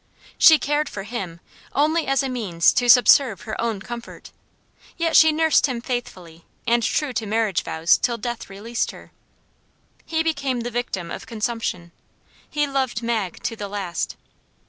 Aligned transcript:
She 0.39 0.57
cared 0.57 0.89
for 0.89 1.03
him 1.03 1.41
only 1.73 2.07
as 2.07 2.23
a 2.23 2.27
means 2.27 2.73
to 2.73 2.89
subserve 2.89 3.41
her 3.41 3.55
own 3.61 3.79
comfort; 3.81 4.31
yet 4.97 5.15
she 5.15 5.31
nursed 5.31 5.67
him 5.67 5.79
faithfully 5.79 6.43
and 6.65 6.81
true 6.81 7.13
to 7.13 7.27
marriage 7.27 7.61
vows 7.61 7.97
till 7.99 8.17
death 8.17 8.49
released 8.49 8.89
her. 8.89 9.11
He 10.03 10.23
became 10.23 10.61
the 10.61 10.71
victim 10.71 11.11
of 11.11 11.27
consumption. 11.27 11.91
He 12.49 12.65
loved 12.65 13.03
Mag 13.03 13.43
to 13.43 13.55
the 13.55 13.67
last. 13.67 14.15